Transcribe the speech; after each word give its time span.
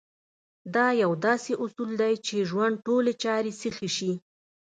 دا 0.73 0.87
يو 1.01 1.11
داسې 1.25 1.51
اصول 1.63 1.91
دی 2.01 2.13
چې 2.25 2.35
ژوند 2.49 2.75
ټولې 2.85 3.13
چارې 3.23 3.51
سيخې 3.61 3.89
شي. 3.97 4.11